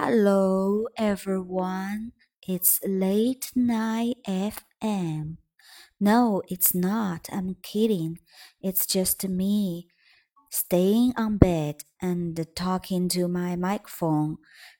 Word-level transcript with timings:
Hello, 0.00 0.86
everyone. 0.96 2.12
It's 2.46 2.78
late 2.86 3.50
night 3.56 4.18
FM. 4.28 5.38
No, 5.98 6.40
it's 6.46 6.72
not. 6.72 7.26
I'm 7.32 7.56
kidding. 7.64 8.20
It's 8.62 8.86
just 8.86 9.28
me 9.28 9.88
staying 10.52 11.14
on 11.16 11.36
bed 11.36 11.82
and 12.00 12.46
talking 12.54 13.08
to 13.08 13.26
my 13.26 13.56
microphone 13.56 14.36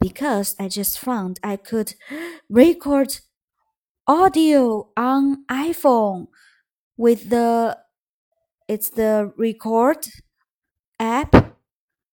because 0.00 0.54
I 0.60 0.68
just 0.68 1.00
found 1.00 1.40
I 1.42 1.56
could 1.56 1.94
record 2.48 3.18
audio 4.06 4.90
on 4.96 5.44
iPhone 5.50 6.28
with 6.96 7.30
the 7.30 7.78
it's 8.68 8.90
the 8.90 9.32
record 9.36 10.06
app. 11.00 11.56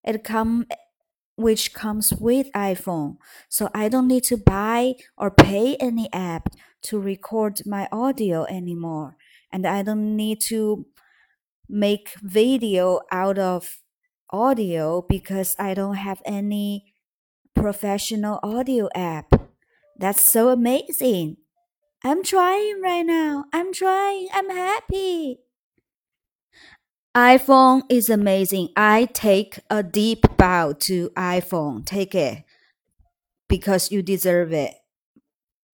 It 0.03 0.23
come 0.23 0.65
which 1.37 1.73
comes 1.73 2.11
with 2.13 2.51
iPhone. 2.53 3.17
So 3.47 3.69
I 3.73 3.89
don't 3.89 4.07
need 4.07 4.23
to 4.25 4.37
buy 4.37 4.95
or 5.17 5.31
pay 5.31 5.75
any 5.77 6.11
app 6.11 6.49
to 6.83 6.99
record 6.99 7.61
my 7.65 7.87
audio 7.91 8.45
anymore. 8.45 9.15
And 9.51 9.65
I 9.65 9.83
don't 9.83 10.17
need 10.17 10.41
to 10.49 10.87
make 11.69 12.15
video 12.21 13.01
out 13.11 13.37
of 13.37 13.81
audio 14.31 15.05
because 15.07 15.55
I 15.59 15.73
don't 15.73 15.95
have 15.95 16.21
any 16.25 16.93
professional 17.55 18.39
audio 18.41 18.89
app. 18.95 19.31
That's 19.95 20.21
so 20.21 20.49
amazing. 20.49 21.37
I'm 22.03 22.23
trying 22.23 22.81
right 22.81 23.05
now. 23.05 23.45
I'm 23.53 23.71
trying. 23.73 24.27
I'm 24.33 24.49
happy 24.49 25.39
iPhone 27.17 27.81
is 27.89 28.11
amazing. 28.11 28.69
I 28.75 29.05
take 29.11 29.59
a 29.71 29.81
deep 29.81 30.37
bow 30.37 30.73
to 30.81 31.09
iPhone. 31.17 31.83
Take 31.83 32.13
it 32.13 32.43
because 33.49 33.91
you 33.91 34.03
deserve 34.03 34.53
it. 34.53 34.75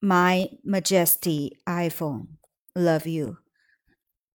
My 0.02 0.48
majesty 0.64 1.58
iPhone. 1.68 2.28
Love 2.78 3.06
you. 3.06 3.40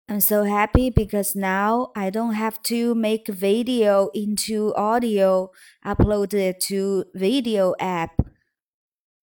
I'm 0.06 0.20
so 0.20 0.44
happy 0.44 0.90
because 0.90 1.34
now 1.34 1.92
I 1.96 2.10
don't 2.10 2.34
have 2.34 2.62
to 2.64 2.94
make 2.94 3.26
video 3.26 4.10
into 4.12 4.74
audio, 4.74 5.50
upload 5.86 6.34
it 6.34 6.60
to 6.68 7.06
video 7.14 7.74
app, 7.80 8.20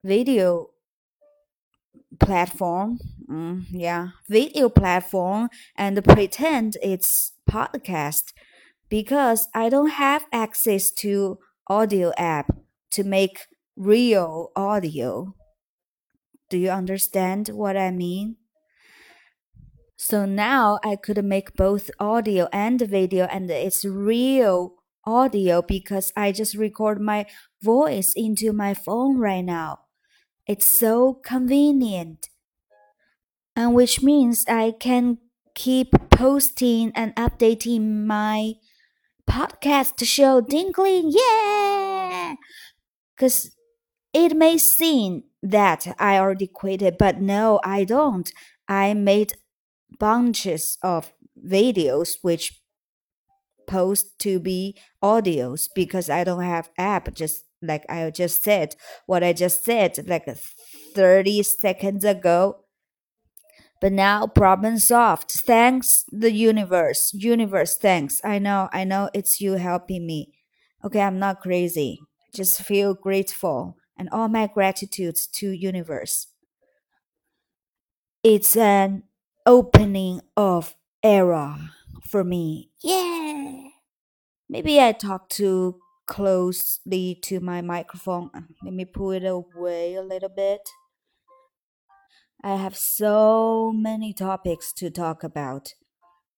video 0.03 0.71
platform. 2.19 2.97
Mm, 3.29 3.65
yeah, 3.69 4.09
video 4.27 4.69
platform 4.69 5.49
and 5.75 6.03
pretend 6.03 6.77
it's 6.81 7.34
podcast 7.55 8.33
because 8.89 9.47
I 9.53 9.69
don't 9.69 9.91
have 9.91 10.25
access 10.33 10.91
to 11.03 11.39
audio 11.67 12.11
app 12.17 12.47
to 12.91 13.03
make 13.03 13.47
real 13.75 14.51
audio. 14.55 15.35
Do 16.49 16.57
you 16.57 16.69
understand 16.69 17.49
what 17.49 17.77
I 17.77 17.91
mean? 17.91 18.35
So 19.97 20.25
now 20.25 20.79
I 20.83 20.95
could 20.97 21.23
make 21.23 21.55
both 21.55 21.89
audio 21.99 22.47
and 22.51 22.79
video 22.81 23.25
and 23.25 23.49
it's 23.49 23.85
real 23.85 24.75
audio 25.05 25.61
because 25.61 26.11
I 26.15 26.31
just 26.31 26.55
record 26.55 26.99
my 26.99 27.25
voice 27.61 28.13
into 28.15 28.51
my 28.51 28.73
phone 28.73 29.17
right 29.17 29.45
now. 29.45 29.79
It's 30.45 30.67
so 30.67 31.13
convenient. 31.13 32.29
And 33.55 33.73
which 33.73 34.03
means 34.03 34.45
I 34.47 34.73
can 34.77 35.17
keep 35.55 35.93
posting 36.11 36.91
and 36.93 37.15
updating 37.15 38.05
my 38.05 38.53
podcast 39.27 40.05
show 40.05 40.41
Dinkling. 40.41 41.13
Yeah! 41.15 42.35
Because 43.15 43.55
it 44.13 44.35
may 44.35 44.57
seem 44.57 45.23
that 45.41 45.95
I 45.97 46.17
already 46.17 46.47
quit 46.47 46.81
it, 46.81 46.97
but 46.97 47.19
no, 47.21 47.59
I 47.63 47.83
don't. 47.83 48.31
I 48.67 48.93
made 48.93 49.33
bunches 49.97 50.77
of 50.83 51.13
videos 51.43 52.15
which 52.21 52.61
post 53.67 54.19
to 54.19 54.39
be 54.39 54.77
audios 55.03 55.69
because 55.73 56.09
I 56.09 56.23
don't 56.23 56.43
have 56.43 56.69
app 56.77 57.13
just 57.13 57.45
like 57.61 57.83
I 57.89 58.11
just 58.11 58.43
said 58.43 58.75
what 59.07 59.23
I 59.23 59.33
just 59.33 59.63
said 59.63 59.97
like 60.07 60.27
30 60.93 61.41
seconds 61.43 62.03
ago 62.03 62.64
but 63.81 63.91
now 63.91 64.27
problem 64.27 64.77
solved. 64.79 65.31
Thanks 65.31 66.05
the 66.11 66.31
universe. 66.31 67.11
Universe, 67.13 67.77
thanks. 67.77 68.21
I 68.23 68.39
know, 68.39 68.69
I 68.71 68.83
know 68.83 69.09
it's 69.13 69.41
you 69.41 69.53
helping 69.53 70.05
me. 70.05 70.33
Okay, 70.83 71.01
I'm 71.01 71.19
not 71.19 71.41
crazy. 71.41 71.99
Just 72.33 72.61
feel 72.61 72.93
grateful 72.93 73.77
and 73.97 74.09
all 74.11 74.27
my 74.27 74.47
gratitude 74.47 75.15
to 75.33 75.49
universe. 75.49 76.27
It's 78.23 78.55
an 78.55 79.03
opening 79.45 80.21
of 80.35 80.75
era 81.03 81.71
for 82.03 82.23
me. 82.23 82.71
Yeah. 82.81 83.69
Maybe 84.49 84.79
I 84.79 84.91
talk 84.91 85.29
too 85.29 85.79
closely 86.05 87.15
to 87.23 87.39
my 87.39 87.61
microphone. 87.61 88.29
Let 88.63 88.73
me 88.73 88.85
pull 88.85 89.11
it 89.11 89.25
away 89.25 89.95
a 89.95 90.01
little 90.01 90.29
bit. 90.29 90.69
I 92.45 92.55
have 92.55 92.77
so 92.77 93.73
many 93.75 94.13
topics 94.13 94.71
to 94.73 94.89
talk 94.89 95.21
about. 95.21 95.73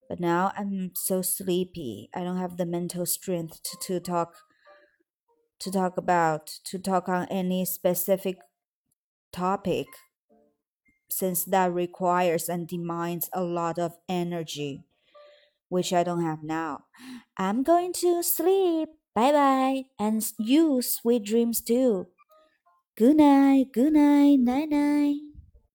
But 0.10 0.20
now 0.20 0.54
I'm 0.58 0.92
so 0.96 1.22
sleepy. 1.22 2.10
I 2.16 2.24
don't 2.24 2.38
have 2.38 2.58
the 2.58 2.66
mental 2.66 3.06
strength 3.06 3.62
to, 3.64 3.78
to 3.82 4.00
talk 4.00 4.36
to 5.60 5.72
talk 5.72 5.98
about 5.98 6.48
to 6.66 6.80
talk 6.80 7.10
on 7.10 7.28
any 7.30 7.66
specific 7.66 8.38
topic 9.32 9.88
since 11.10 11.44
that 11.46 11.74
requires 11.74 12.50
and 12.50 12.68
demands 12.68 13.30
a 13.34 13.44
lot 13.44 13.80
of 13.80 13.98
energy 14.08 14.84
which 15.70 15.94
I 15.94 16.04
don't 16.04 16.22
have 16.24 16.44
now. 16.44 16.86
I'm 17.38 17.64
going 17.64 17.94
to 17.94 18.24
sleep. 18.24 18.90
Bye 19.16 19.34
bye. 19.34 19.84
And 20.00 20.26
you 20.40 20.82
sweet 20.82 21.26
dreams 21.26 21.62
too. 21.62 22.08
Good 22.98 23.18
night. 23.18 23.74
Good 23.74 23.94
night. 23.94 24.40
Night 24.40 24.70
night. 24.70 25.37